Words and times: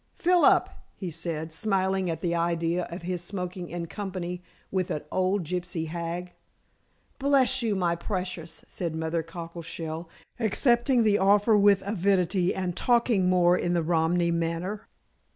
"Fill 0.15 0.43
up," 0.43 0.87
he 0.95 1.11
said, 1.11 1.53
smiling 1.53 2.09
at 2.09 2.21
the 2.21 2.33
idea 2.33 2.85
of 2.89 3.03
his 3.03 3.23
smoking 3.23 3.69
in 3.69 3.85
company 3.85 4.41
with 4.71 4.89
an 4.89 5.03
old 5.11 5.43
gypsy 5.43 5.85
hag. 5.89 6.33
"Bless 7.19 7.61
you, 7.61 7.75
my 7.75 7.95
precious!" 7.95 8.65
said 8.67 8.95
Mother 8.95 9.21
Cockleshell, 9.21 10.09
accepting 10.39 11.03
the 11.03 11.19
offer 11.19 11.55
with 11.55 11.83
avidity, 11.85 12.51
and 12.55 12.75
talking 12.75 13.29
more 13.29 13.55
in 13.55 13.73
the 13.73 13.83
Romany 13.83 14.31
manner. 14.31 14.87